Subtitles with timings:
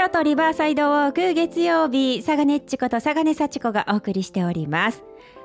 [0.00, 5.04] 京都リバーサイドウォーク月曜日、佐賀ねっちこと佐賀根幸子がお送りしております。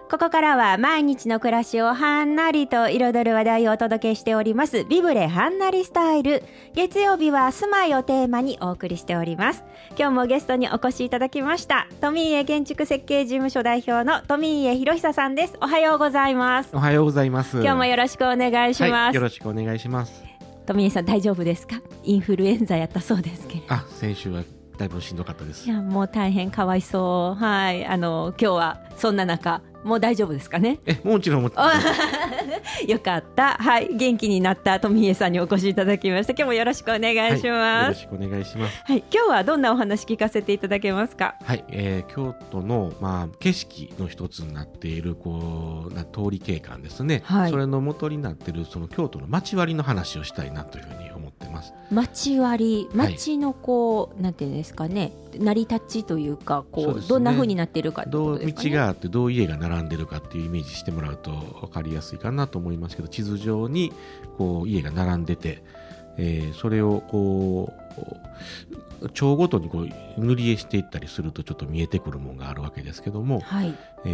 [0.10, 4.86] ここからは毎日の暮らしをはんなりと彩る話題をお届けしております。
[4.86, 6.42] ビブレはんなりスタイル。
[6.74, 9.66] 月曜日は住まいをテーマにお送りしております。
[9.98, 11.88] 今日もゲストにお越しいただきました。
[12.00, 15.58] 富家建築設計事務所代表の富家博久さんです。
[15.62, 16.70] おはようございます。
[16.72, 17.58] おはようございます。
[17.58, 18.94] 今日もよろしくお願いします。
[18.94, 20.25] はい、よろしくお願いします。
[20.66, 21.82] 富家さん大丈夫ですか？
[22.04, 23.64] インフルエンザやったそうですけど。
[23.70, 24.44] あ、先週は
[24.78, 25.66] だいぶしんどかったです。
[25.66, 27.40] いや、もう大変かわいそう。
[27.42, 27.86] はい。
[27.86, 30.80] あの、今日はそんな中、もう大丈夫ですかね？
[30.86, 31.68] え、もちろんもちろん。
[32.88, 33.54] よかった。
[33.54, 33.90] はい。
[33.96, 36.34] 元気になった富家さんにお越しいただきました。
[36.34, 38.00] 今日もよろしくお願いしはい、よろます。
[38.02, 38.84] しくお願いします。
[38.84, 39.04] はい。
[39.14, 41.36] 今日はどんなお話聞かせていただけますか？
[41.44, 47.22] はい、えー、京都の、まあ、景色の一つになっている、こう、な通り景観ですね。
[47.26, 51.74] はいそれの元になっている、その京都の街割りの話をしたいなというふうに思ってます。
[51.92, 58.40] 街割り、はい街のこう、なんていうんですかね、成り立ちというか、こう、ねどんな風になっているかってこどう。
[58.40, 63.94] 道があってどう家が並んでるかっていうイメージしてもらうと分かりやすいかなと思いますけど地図上に
[64.38, 65.64] こう家が並んでて、
[66.18, 67.74] えーそれをこ
[69.02, 73.76] う町ごとにこう塗り絵していったりするとちょっと見えてくるものがあるわけですけども、はい。
[74.06, 74.10] え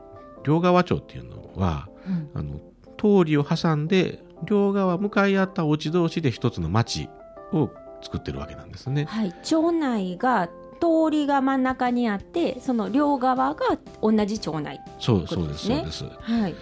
[0.00, 0.04] ー
[0.44, 2.60] 両側町っていうのはうんあの
[2.98, 7.08] 通りを挟んで両側向かい合ったお家同士で一つの町
[7.52, 7.70] を
[8.02, 9.06] 作ってるわけなんですね。
[9.06, 9.34] はい。
[9.42, 14.80] 町内が、通りが真ん中にあって、その両側が同じ町内。
[14.98, 16.04] そうこそうですそうです。
[16.04, 16.54] はい。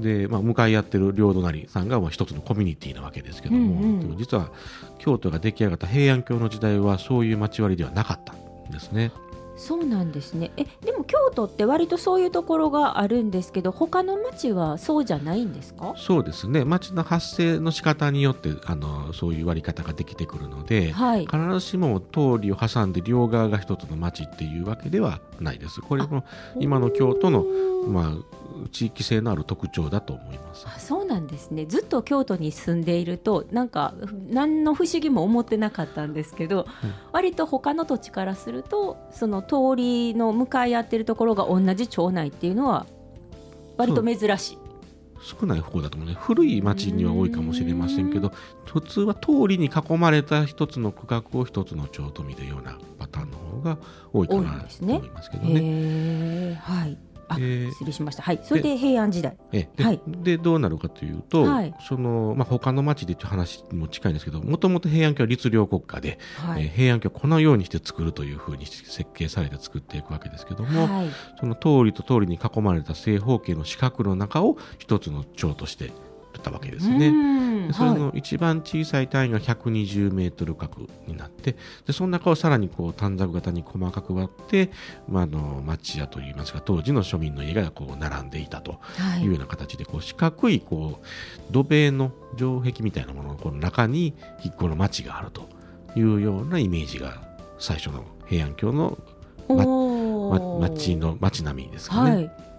[0.00, 4.50] で、まあ、向かい合ってる両隣さんがまあ一つのコミュニティなわけですけども、うんうんでも実は
[4.98, 9.12] 京都が出来上がった平安京の時代はそういう町割りではなかったんですね。
[9.60, 10.50] そうなんですね。
[10.56, 15.94] え、でも京都って割とそういうところがあるんですけど、他の町はそうじゃないんですか？
[15.96, 21.26] そうですね町の発生の仕方によってあのそういう割り方ができてくるので、はい。
[21.26, 25.82] 必ずしも通りを挟んで両側が一つの町っていうわけではないです。
[25.82, 26.24] これも
[26.58, 27.44] 今の京都の、
[27.86, 30.66] まあ、地域性のある特徴だと思います。
[30.66, 33.94] あそうなんですねずっと京都に住んでいるとなんか
[34.28, 42.86] 何の不思議も思ってなかったんですけど、うん割と他の土地からするとその通りの向かい合ってるところが同じ町内っていうのは
[43.76, 44.58] 割と珍しい。
[45.22, 48.32] 少ない方だと思うね古い町には多いかもしれませんけど
[48.64, 53.78] 普通は通りに囲まれた一つの区画を一つの町と見るようなパターンの方が
[54.12, 55.60] 多いかなと思いますけどへね。
[55.62, 57.09] えはい。
[57.30, 58.22] あ、えー失礼しました。
[58.22, 58.40] はい。
[58.42, 59.36] それで平安時代。
[59.52, 66.62] えで,、はいでどうなるかというと、はいそのまあ、他の町でという話にも近いんですけどもともと平安京は律令国家で、はい。
[66.62, 71.10] えー平安京をこのようにして作るというふうに設計されて作っていくわけですけども、はい。
[71.38, 75.92] その通りと通りに囲まれた正方形の四角の中を一つの町として
[76.42, 77.10] たわけですね。
[77.72, 84.70] それはいの一番小さい単位が120メートル角になってでその中をさらにこう短冊型に細かく割って、
[85.08, 95.48] まあ、あの町屋といいますか当時の庶民の家がこう並んでいたとはいいうような形でこう四角いこう土塀の城壁みたいなもののこの中に一個の町があると
[95.96, 97.22] いうようなイメージが
[97.58, 98.98] 最初の平安京の、
[99.48, 99.58] ま
[100.68, 102.10] 町の町並みですかね。
[102.10, 102.49] はい。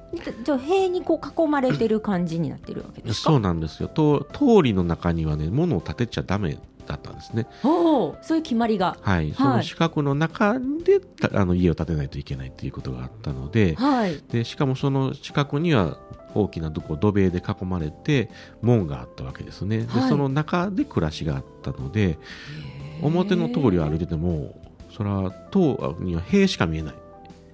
[0.43, 3.31] じゃあ塀にこう囲まれてる感じになってるわけですか？
[3.31, 7.47] そうなんですよと通りの中にはね物を建てちゃダメだったんですね。
[7.63, 8.97] おお、そういう決まりが。
[9.01, 14.21] はい、その四角の中でたあの家を建てないといけないということがあったのではい。
[14.29, 15.97] でしかもその四角には
[16.33, 18.29] 大きなどこ土塀で囲まれて
[18.61, 22.17] 門があったわけですねで、はいその中で暮らしがあったので
[23.01, 24.59] 表の通りを歩いてても
[24.95, 26.95] それは塔には塀しか見えない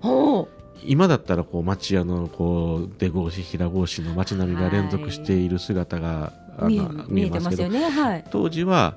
[0.04, 0.50] おお。
[0.84, 7.90] 今だったらこう町屋のこう出格子平格子の街並みが連続している姿が、あの見えまけどますすよね。
[7.90, 8.26] はい。
[8.32, 8.96] 当時は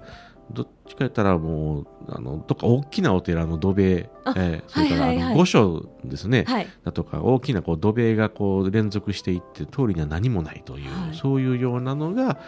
[0.52, 6.66] どっちか言ったらもうあのどっか大きなお寺の土塀、あえーそれから、はいはいはいあの御所ですね、はい。
[6.84, 12.38] だとか大きなこう土塀がこう連続していって通りには何もないという、はいそういうようなのが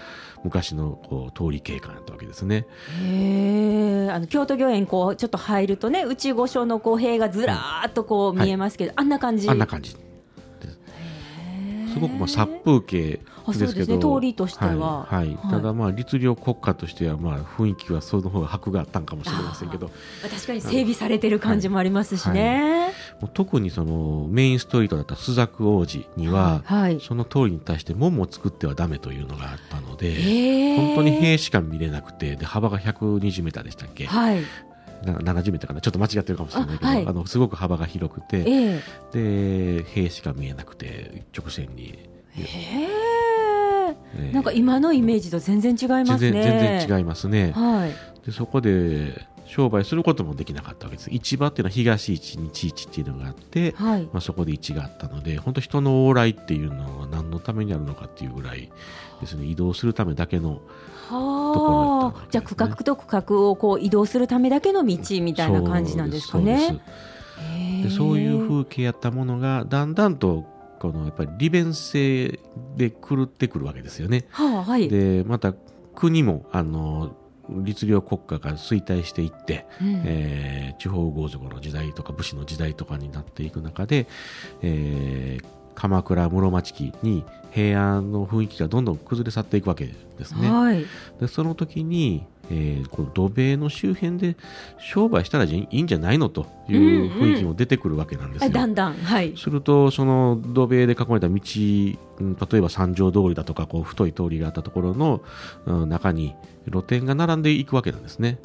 [0.45, 2.67] 昔のこう通り景観だったわけですね。
[3.03, 4.11] へえ。
[4.11, 9.49] あの京都御苑こうちょっと入るとね、内御所のこう塀がずらーっとこう見えますけど、あんな感じ。
[9.49, 9.97] あんな感じ
[11.93, 14.71] すごくまあ殺風景あですけどそうですね通りとしては。
[15.05, 15.27] はいはい。
[15.29, 15.51] はい。
[15.51, 19.91] ただまあ律令国家としてはまあ雰囲気はその方が箔があったんかもしれませんけど。
[20.23, 22.93] 確かに整備されてる感じもありますしね。
[23.21, 27.01] もう特にそのメインストリートだった朱雀王子には、はい。
[27.01, 30.77] その通りに対して門も作ってはダメというのがあったので、へー。
[30.77, 34.43] 本当に塀しか見れなくてで幅が120メーターでしたっけ、はい。
[35.05, 35.81] な70メーターかな？
[35.81, 37.05] ちょっと間違ってるかもしれないけどあ、あはい。
[37.13, 38.83] のすごく幅が広くてえ
[39.15, 39.79] え。
[39.81, 41.99] で塀しか見えなくて直線に。
[42.37, 43.12] えー
[44.33, 46.33] なんか今のイメージと全然違いますね。
[46.33, 48.27] 全然違いますね、はい。
[48.27, 51.11] でそこで商売することもできなかったわけです。
[51.11, 54.03] 市場っていうのは東市西市っていうのがあって、はい。
[54.05, 58.71] まあ、そこで市があったので本当人の往来っていうのは何のためにあるのかっていうぐらい
[59.21, 59.47] ですね。
[59.47, 60.61] 移動するためだけのと
[61.09, 62.27] ころだったね。
[62.31, 66.67] じゃあ区画と区画をこう移動するためだけの道みたいな感じなんですかね。
[66.69, 66.81] そう
[67.83, 70.47] でそういう風景やったものがだんだんと
[70.83, 72.41] このやっぱり利便性
[72.77, 74.27] で狂ってくるわけですよね。
[74.31, 74.89] はあはい。
[74.89, 75.55] でまた
[75.95, 77.15] 国もあの
[77.49, 84.09] 律令国家が衰退していって、うんえー地方豪族の時代とか武士の時代とかになっていく中で、
[84.63, 90.51] えー鎌倉室町期に平安の雰囲気がどんどん崩れ去っていくわけですね。
[90.51, 90.85] はい。
[91.21, 94.37] でその時に、えーこの土塀の周辺で
[94.79, 98.51] 商売したらいいんじゃないのという雰囲気も出てくるわけなんですよ。
[98.51, 99.35] あだんだんはい。
[99.37, 105.23] するとその土塀で囲まれた道、うん例えば三条通りだとかこう太い通りがあったところの、
[105.67, 106.35] うん中に
[106.71, 108.39] 露店が並んでいくわけなんですね。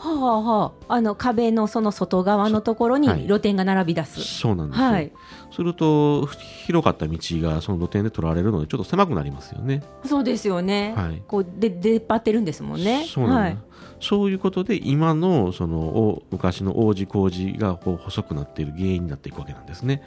[0.00, 4.22] はあはああの壁のその外側のところにはい露店が並び出す。
[4.22, 5.12] そうなんですよ、はい。
[5.52, 9.82] すると広かった道がその露店で取られるのでちょっと狭くなりますよね。
[10.06, 10.94] そうですよね。
[10.96, 13.06] はいこうで出っ張ってるんですもんね。
[13.06, 13.58] そうなんはい。
[14.00, 20.02] そういうことで今のそのお昔の王子工事がこう細くなっている原因になっていくわけなんですね。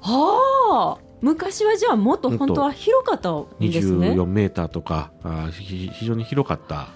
[0.00, 1.06] はあ。
[1.22, 4.10] 昔はじゃあもっと本当は広かったんですね。
[4.12, 6.88] 24メーターとかあひ非常に広かった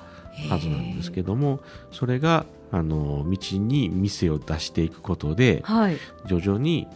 [0.48, 1.60] はずなんですけども
[1.90, 5.96] それがあの道に店を出していくことではい。
[6.26, 6.86] 徐々に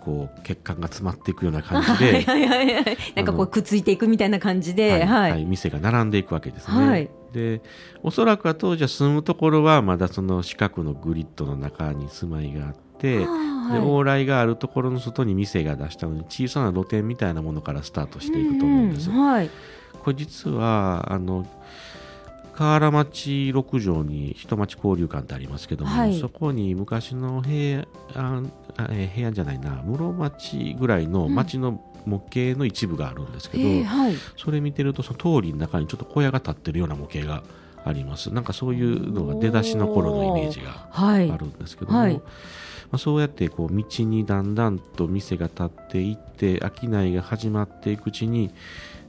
[0.00, 2.98] こう血管が詰まっていくような感じ はいではいはいはい。
[3.16, 5.30] なんかこうくっついていくみたいな感じで、はい。
[5.32, 6.86] はい店が並んでいくわけですね。
[6.86, 7.60] はいで
[8.02, 19.10] おそらくは当時は住むところはまだその四角のグリッドの中に住まいがあって、はあではい往来があるところの外に店が出したので小さな露店みたいなものからスタートしていくと思うんです。
[19.10, 19.50] うんはい。
[20.02, 21.44] これ実はあの
[22.56, 28.50] 河原町六条に人町交流館ってありますけども、はいそこに昔の平安
[29.12, 34.14] 平安じゃないな室町ぐらいの町の模型の一部があるんですけど、えーはい。
[34.36, 37.42] それ見てるとその通りの中にちょっと小屋が建ってるような模型が
[37.84, 41.36] ありますなんかそういうのが出だしの頃のイメージがはいあ。
[41.36, 42.22] るんですけども、はいま
[42.92, 48.50] あ、そうやってこう道にだんだんと店が建っていって商いが始まっていくうちに、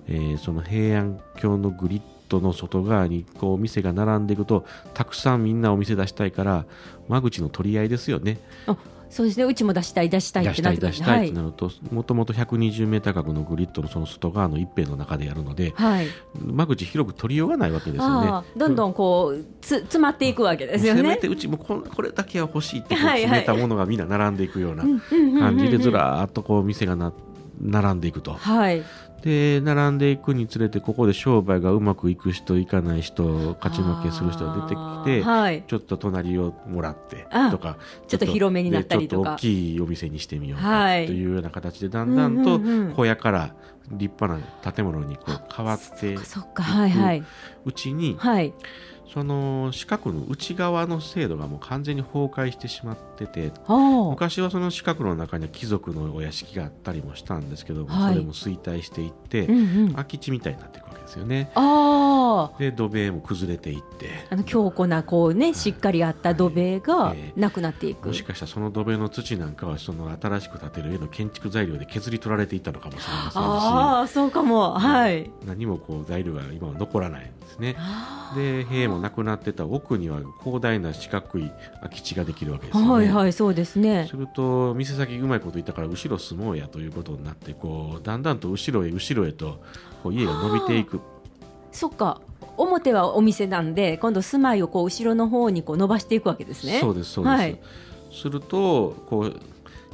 [0.07, 6.65] えーその平安京のグリッドの外側にこう店が並んでいくとたくさんみんなお店出したいから
[7.07, 8.77] 間口の取り合いですよねあ、
[9.09, 9.45] そうですね。
[9.45, 15.71] うちも出したい出したいっ出してたないって出したいってはなるともともと120メーター角のグリッドのその外側の一辺の中でやるのでい。
[15.71, 16.07] はい。
[16.41, 21.01] 間口広く取りようがないわけですよねどんどんこうつ詰まっていくわけですよね。
[21.01, 24.83] せめてうちもここれだけは欲しいってこうはいはい決めたものがみんな並んでいくような
[25.39, 27.13] 感じでずらーっとこう店がな
[27.61, 28.83] 並んでいくとはい。
[29.21, 33.23] で並んでいくにつれてここで商売がうまくいく人いかない人
[33.59, 35.63] 勝ち負けする人が出てあきてーはい。
[35.67, 37.77] ちょっと隣をもらってあとか
[38.07, 42.59] ちょっと広めになったりとかでちょっと大きいお店にしてみようかはいというような形でだんだんと
[42.95, 43.55] 小屋から
[43.89, 46.63] 立派な建物にこう変わっていそっか。
[46.63, 47.23] はいはい。
[47.65, 48.53] うちにはい。
[49.13, 53.51] その四角の内側の制度がもう完全に崩壊してしまってて
[54.09, 59.91] 昔はその四角の中には貴族のお屋敷があったりもしたんですけども、はいそれも衰退していって、うんうん。
[59.93, 61.51] 空き地みたいになっていくわけですよね。
[62.59, 68.13] で土塀も崩れていってあの強固なこうねしっかりあった土塀がええなくなっていくも。
[68.13, 75.29] しかしたらその土塀の土なんかはその新しく建てる家の建築材料で削り取られていったのかもしれませんしああそうかもはい。
[75.45, 77.75] 何もこう材料が今は残らないんですね。
[77.77, 81.51] あで塀もなくなってた奥には広大な四角い
[81.81, 82.89] 空き地ができるわけですよね。
[82.89, 84.15] ーはいはいそうですねす。
[84.15, 89.59] ると店先うまいこと言ったから後ろ住もうやということになってこうだんだんと後ろへ後ろへと
[90.03, 91.01] こう家が伸びていく
[91.71, 92.21] そっか。
[92.57, 96.79] 表はお店なんで今度住まいをこう後ろの方にこう伸ばしていくわけですね。
[96.79, 97.59] そうですそうです、はい
[98.09, 99.39] するとこう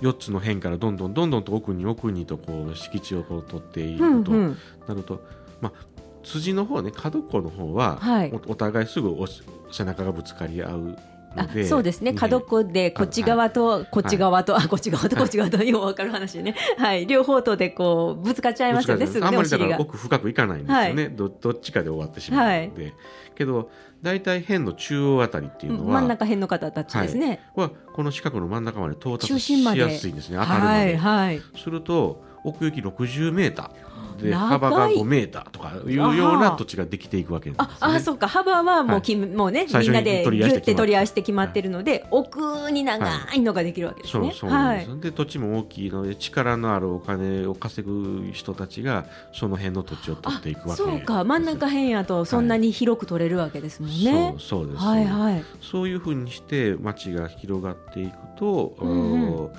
[0.01, 4.57] 4つの辺からどんどんどんどんと奥に奥にとこう敷地をこう取っていくと、うんうん。
[4.88, 5.24] なると、
[5.62, 5.93] まあ、
[6.24, 8.32] 辻の方ね角っこの方は、はい。
[8.48, 10.98] おお互いすぐおし背中がぶつかり合う
[11.36, 12.13] あそうですね。
[12.13, 16.56] 角っこでこっち側とこっち側と、あこっち側とこっち側とよう分かる話ね。
[16.77, 17.08] はい。
[17.08, 19.08] 両方とでこうぶつかっちゃいますよね。
[19.08, 19.13] す。
[19.13, 22.94] ぐねるあんまりだから奥深くいかないんですよね、どどっちかで終わってしまうので、
[23.36, 23.72] けど
[24.03, 30.38] 大体辺の中央あたりっていうのは真ん中辺の方たちですね、はこの四角の真ん中まで到達しやすいんですね。
[30.39, 31.42] 当たるまはで、いはい。
[31.58, 33.94] すると奥行き60メーター。
[34.14, 37.78] で幅が5メーターとかいうような土地ができていくわけなんですね。
[37.82, 38.28] ああそうか。
[38.28, 44.30] 幅はもうき、もうねみんなでギュッて取り合いして決まってるので、奥に長いのができるわけですね。
[44.30, 45.00] そうそうなんです、はい。
[45.00, 51.24] で土地も大きいので力のあるお金を稼ぐ人たちがその辺の土地を取っていくわけそうか。
[51.24, 54.38] 真ん中辺やとそんなに広く取れるわけですもんね。
[54.40, 55.44] そうそうです、はいはい。
[55.60, 59.50] そういうふうにして町が広がっていくと、うんうん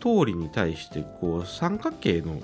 [0.00, 2.40] 通りに対してこう三角形の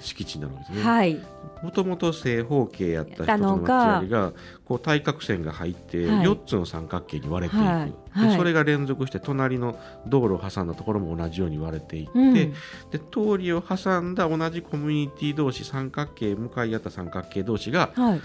[0.00, 0.82] 敷地になるんですね。
[0.82, 1.20] はい。
[1.62, 4.32] もともと正方形やった一つあのの町が
[4.64, 7.92] こう対角線が入ってはい4つの三角形に割れていく、はいはい
[8.30, 12.52] でそれが連続して隣の道路を挟んだところも同じように割れていって、うんで
[13.10, 18.20] 通りを挟んだ同じコミュニティ同士三角形向かい合った三角形同士がはい。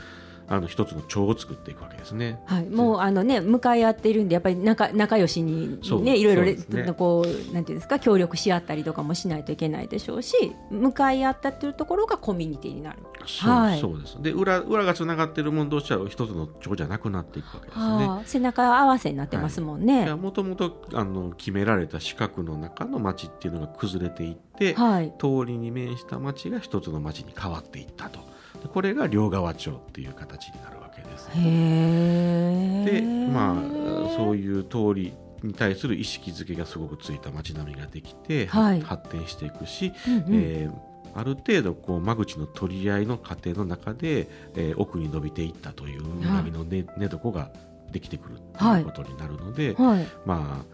[0.50, 2.40] あの一つの町を作っていくわけですね。
[2.46, 13.00] はい、もうあのね向かい合っているんでやっぱり仲仲良しにねいろいろねこうなんていうんですか協力し合ったりとかもしないといけないでしょうし向かい合ったっていうところがコミュニティになる。
[13.26, 17.86] そう,、はいそうですで裏裏がつながっている者同士は一つの町じゃなくなっていくわけですね。
[17.86, 20.14] はあ、背中合わせになってますもんね。
[20.14, 25.14] もともとあの決められた四角の中の町っていうのが崩れていって、はい。
[25.20, 28.37] 通りに面した町が一つの町に変わっていったとで
[28.74, 31.30] これが両側町っていう形になるわけです。
[31.34, 38.82] でまあそういう通りに対する意識づけがすごくついた町並みができて、はい。
[38.82, 40.24] 発展していくし、うんうん。
[40.30, 47.50] えーある程度こう間口の取り合いの過程の中で、えー奥に伸びていったという南の寝寝床が
[47.92, 50.08] できてくるということになるので、はい。
[50.26, 50.66] まあ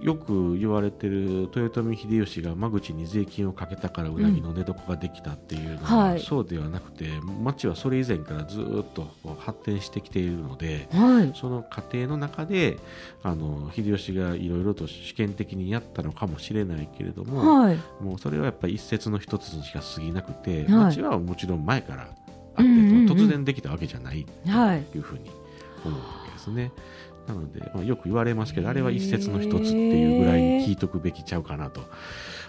[0.00, 7.10] よく言われてる豊臣秀吉が間口に税金をかけたからうなぎの寝床ができたっていうのは、はいそうではなくて
[7.42, 11.32] 町はそれ以前からずっと発展してきているのではい。
[11.38, 12.78] その過程の中で
[13.22, 17.78] あの秀吉がいろいろと試験的にやったのかもしれないけれども、はい。
[18.00, 22.16] もうそれはやっぱり一節の一つにしか過ぎなくて、はい町はもちろん前からあって
[22.56, 24.82] と、うんうんうん突然できたわけじゃないはい。
[24.84, 25.30] というふうに
[25.84, 26.00] 思う
[26.40, 26.72] ですね。
[27.28, 31.82] なので、まあ、よく言われますけどあれは一節の一つっていうぐらいに聞いとくべきちゃうかなと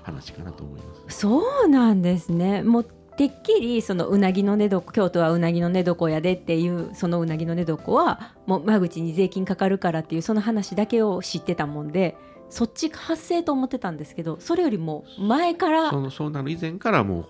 [0.03, 1.19] 話かなと思います。
[1.19, 2.63] そうなんですね。
[2.63, 2.83] もう
[3.17, 12.15] てっきりそのうなぎの寝床京都はうなぎの寝床やでっていうそのうなぎの寝床はもう間口に税金かかるからっていうその話だけを知ってたもんで
[12.49, 17.25] そっち発生と思ってたんですけどそれよりも前からそのそうなる以前からも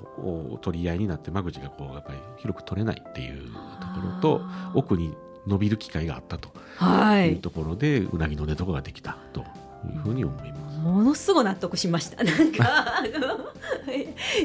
[0.55, 3.51] う取り合いになって間口がこうやっぱり広く取れないっていうと
[3.99, 4.41] ころと
[4.73, 5.15] 奥に
[5.47, 9.43] 伸びる機会があったとはいいうところで、うなぎの寝床ができたとい
[9.95, 10.61] うふうに思います。
[10.81, 12.23] ものすごい納得しました。
[12.23, 13.37] なんか、あの、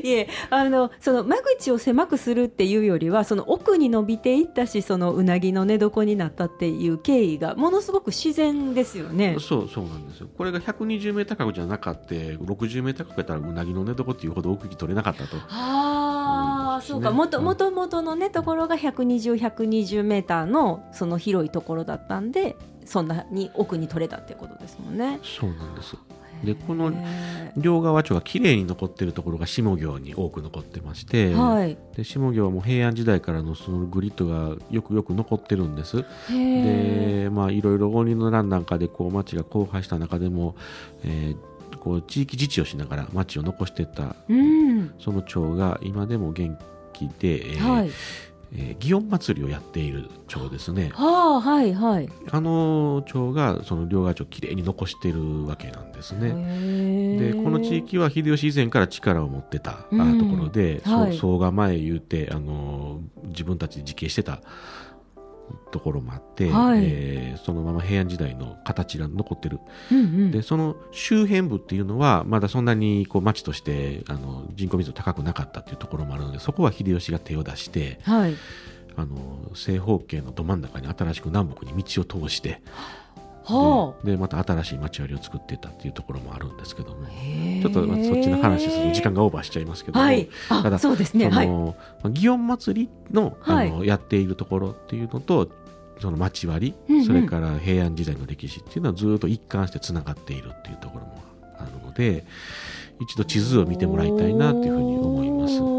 [0.02, 9.36] いえ、あの、その間口を狭くするっていうよりは、その奥に伸びていったし、そのうなぎの寝床になったっていう経緯が、ものすごく自然ですよね。
[9.40, 15.95] そうそうなんですよこれが120メーター角じゃなかって60メーター角やったらうなぎの寝床っていうほど奥行き取れなかったとあ
[16.76, 22.56] あ、うんそうか、ねもと、もともとのね、ところが120、120メーターの、その広いところだったんで。
[22.86, 25.18] そんなに奥に取れたっていうことですもんね。
[25.22, 25.96] そうなんです
[26.44, 31.78] でこのへ両側町がきれいに残っているところが下行に多く残ってまして、ーはい。
[31.96, 36.04] で下行はもう平安時代からのそのグリッドがよくよく残ってるんです。
[36.30, 40.56] でまあいろいろ応仁の乱なんかでこう町が荒廃した中でも、
[41.04, 41.55] えー
[41.86, 44.92] こう地域自治をしながら町を残してたうん。
[44.98, 46.58] その町が今でも元
[46.92, 47.90] 気で、えーはい。
[48.56, 50.90] えー祇園祭りをやっている町ですね。
[50.94, 52.08] はあ、はい、はい。
[52.30, 57.18] あの町がその両側町をきれいに残しているわけなんですね。
[57.18, 64.40] ででこの地域は秀吉以前から力を持ってた、あうんところで、そうはい総構前言うて、あの自分たちで自警してた
[65.70, 66.80] ところもあって、はい。
[66.82, 69.60] えーそのまま平安時代の形が残ってる、
[69.92, 70.30] うんうん。
[70.30, 78.34] でその周辺部っていうのはまだそんなにこう町としてあの人口密度高くなかったっていうところもあるのでそこは秀吉が手を出してはい。
[78.98, 83.05] あの正方形のど真ん中に新しく南北に道を通しては
[84.02, 87.06] ででまた新しい町割りを作ってたっていうところもあるんですけども。
[87.06, 90.28] ちょっとまあそっちの話する時間がオーバーしちゃいますけども、はい。
[90.48, 91.28] あただそうですね。
[91.30, 91.48] はい。
[91.48, 95.48] 祇園祭のあの、はやっているところっていうのと
[96.00, 97.04] その町割り、うんうん。
[97.04, 101.22] それから平安時代の歴史っていうのはずっと一貫してつながっているっていうところも
[101.58, 102.24] あるので
[103.00, 105.75] 一度地図を見てもらいたいなというふうに思います。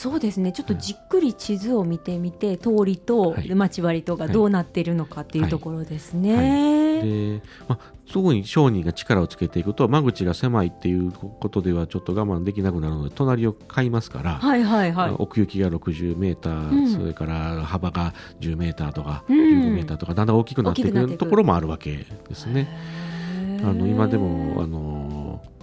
[0.00, 0.50] そうですね。
[0.50, 3.54] ちょっとじっくり地図を見てみて通りとはい。
[3.54, 7.02] 町割りとがどうなっているのかっていうところですね。
[7.02, 15.10] で、まあ、特に商人が力をつけていくと間口が狭いっていうことではちょっと我慢できなくなるので隣を買いますから、はいはいはい。
[15.18, 16.88] 奥行きが60メーター、うん。
[16.90, 19.36] それから幅が10メーターとかうん。
[19.36, 22.68] 15メーターとかだんだん大きくなっていくところもあるわけですね。
[23.62, 24.99] あの今でもあの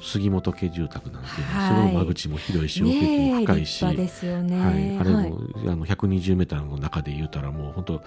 [0.01, 4.59] 杉本家住宅なんていうのは、はいすごい間口も広いし、奥行きも深いし、立派ですよね。
[4.59, 5.39] はい、あれも、
[5.71, 8.03] あの120メーターの中で言うたらもう本当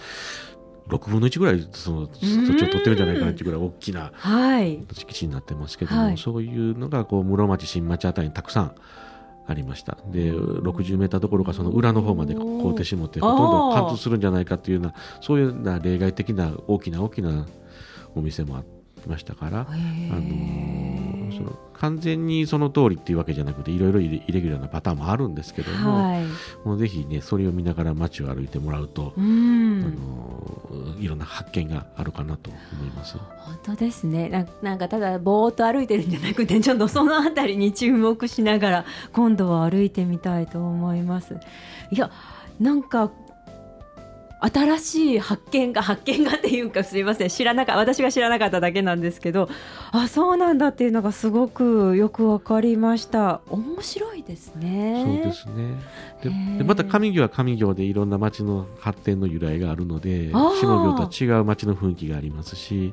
[0.88, 4.84] 6分の1ぐらいその土地を取ってるんじゃないかなっていうぐらい大きなはい。
[4.92, 6.18] 敷地になってますけども、はい。
[6.18, 8.74] そういうのがこう室町新町あたりにたくさん
[9.46, 9.98] ありました。
[10.06, 17.46] で60メーターどころかその裏の方まで凍ってしもってほとんど貫通するんじゃないかっていうようなそういうような例外的な大きな大きな
[18.14, 18.62] お店もあ
[19.02, 21.09] りましたから、あのー
[21.40, 26.24] その完全にその通りっていうわけじゃなくていろいろイレギュラーなパターンもあるんですけども、はい。
[26.64, 29.80] もうぜひねそれを見ながら街を歩いてもらうと、うあん。
[29.80, 33.16] のーいろんな発見があるかなと思います。
[33.16, 41.38] 本当ですねななんかただぼーっと歩いてるんじゃなくてちょっとそのあたりに注目しながら今度は歩いてみたいと思います
[41.90, 42.10] いや
[42.60, 43.10] なんか
[44.40, 47.28] 新しい発見が発見がっていうかすいません。
[47.28, 49.48] 知らなか私が知らなかっただけなんですけど
[49.92, 53.42] あそうなんだっていうのがすごくよくわかりました。
[53.50, 55.04] 面白いですね。
[55.04, 56.58] そうですね。
[56.58, 62.92] でまた上行は上行でいろんな町の発展の由来があるので下行とは違う町の雰囲気がありますし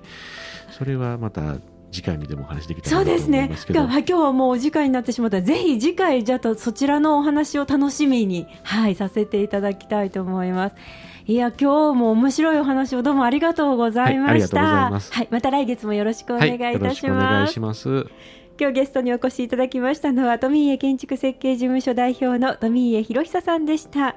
[0.71, 1.57] それはまた
[1.91, 3.45] 次回にでもお話できたらなと思そうですね。
[3.45, 10.75] いますけど今日はい今日はもうお時間になってしまったぜひ次回じゃあとそちらのお話を楽しみにはいさせていただきたいと思います
[11.29, 15.11] いや今日も面白いお話をどうもありがとうございました、はいます。
[15.11, 18.05] はいまた来月もよろしくお願いいはい、よろたししくお願ます,、いします。
[18.57, 24.15] 今日ゲストにお越しいただきましたのは富家建築設計事務所代表の富家博久さんでした